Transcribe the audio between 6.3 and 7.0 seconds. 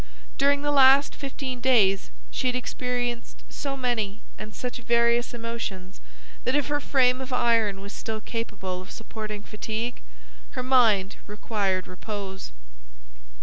that if her